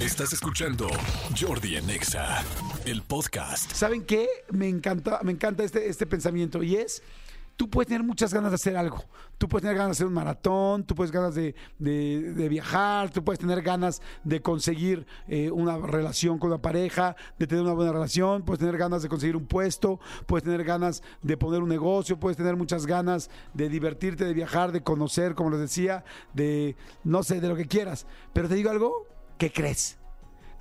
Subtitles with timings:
[0.00, 0.88] Estás escuchando
[1.38, 2.42] Jordi en Exa,
[2.86, 3.70] el podcast.
[3.72, 4.26] ¿Saben qué?
[4.50, 7.02] Me encanta, me encanta este, este pensamiento y es,
[7.56, 9.04] tú puedes tener muchas ganas de hacer algo.
[9.36, 13.10] Tú puedes tener ganas de hacer un maratón, tú puedes ganas de, de- de viajar,
[13.10, 17.74] tú puedes tener ganas de conseguir eh, una relación con una pareja, de tener una
[17.74, 21.68] buena relación, puedes tener ganas de conseguir un puesto, puedes tener ganas de poner un
[21.68, 26.74] negocio, puedes tener muchas ganas de divertirte, de viajar, de conocer, como les decía, de,
[27.04, 28.06] no sé, de lo que quieras.
[28.32, 29.06] Pero te digo algo,
[29.40, 29.99] ¿qué crees?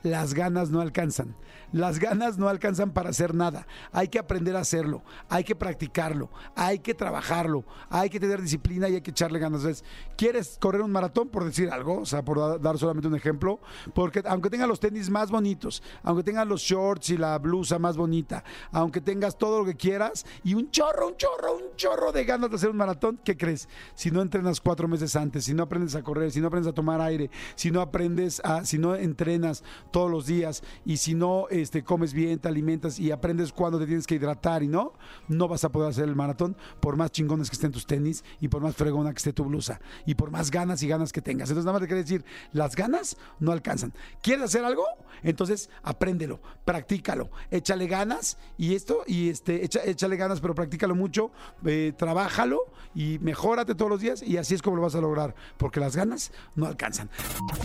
[0.03, 1.35] Las ganas no alcanzan.
[1.71, 3.67] Las ganas no alcanzan para hacer nada.
[3.91, 8.89] Hay que aprender a hacerlo, hay que practicarlo, hay que trabajarlo, hay que tener disciplina
[8.89, 9.61] y hay que echarle ganas.
[9.61, 9.85] Entonces,
[10.17, 11.99] ¿quieres correr un maratón por decir algo?
[11.99, 13.59] O sea, por da- dar solamente un ejemplo,
[13.93, 17.97] porque aunque tengas los tenis más bonitos, aunque tengas los shorts y la blusa más
[17.97, 22.23] bonita, aunque tengas todo lo que quieras y un chorro, un chorro, un chorro de
[22.25, 23.69] ganas de hacer un maratón, ¿qué crees?
[23.93, 26.73] Si no entrenas cuatro meses antes, si no aprendes a correr, si no aprendes a
[26.73, 31.47] tomar aire, si no aprendes a, si no entrenas todos los días y si no
[31.49, 34.93] este, comes bien, te alimentas y aprendes cuándo te tienes que hidratar y no,
[35.27, 38.47] no vas a poder hacer el maratón por más chingones que estén tus tenis y
[38.47, 41.49] por más fregona que esté tu blusa y por más ganas y ganas que tengas.
[41.49, 43.93] Entonces nada más te quiero decir, las ganas no alcanzan.
[44.21, 44.85] ¿Quieres hacer algo?
[45.23, 51.31] Entonces apréndelo, practícalo, échale ganas y esto, y este, echa- échale ganas, pero practícalo mucho,
[51.65, 52.59] eh, trabájalo
[52.95, 55.95] y mejórate todos los días y así es como lo vas a lograr, porque las
[55.95, 57.09] ganas no alcanzan.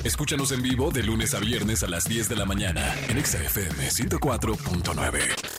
[0.04, 3.42] Escúchanos en vivo de lunes a viernes a las 10 de la mañana en Exa
[3.42, 5.53] FM 104.9.